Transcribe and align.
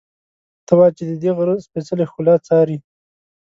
ته 0.65 0.71
وا 0.77 0.87
چې 0.95 1.03
ددې 1.09 1.31
غره 1.37 1.55
سپېڅلې 1.65 2.05
ښکلا 2.09 2.35
څاري. 2.47 2.77